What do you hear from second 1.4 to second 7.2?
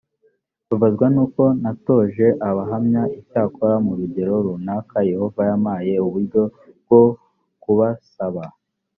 natoteje abahamya icyakora mu rugero runaka yehova yampaye uburyo bwo